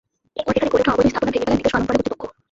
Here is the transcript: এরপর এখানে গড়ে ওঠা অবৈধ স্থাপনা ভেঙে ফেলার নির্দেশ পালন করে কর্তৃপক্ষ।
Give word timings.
এরপর 0.39 0.53
এখানে 0.55 0.71
গড়ে 0.73 0.83
ওঠা 0.85 0.93
অবৈধ 0.95 1.07
স্থাপনা 1.11 1.31
ভেঙে 1.33 1.45
ফেলার 1.47 1.57
নির্দেশ 1.59 1.73
পালন 1.73 1.85
করে 1.87 1.97
কর্তৃপক্ষ। 1.97 2.23